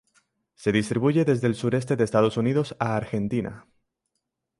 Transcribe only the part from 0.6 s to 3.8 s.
distribuye desde el sureste de Estados Unidos a Argentina.